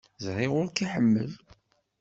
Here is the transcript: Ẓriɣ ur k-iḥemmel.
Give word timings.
Ẓriɣ 0.23 0.51
ur 0.59 0.67
k-iḥemmel. 0.69 1.31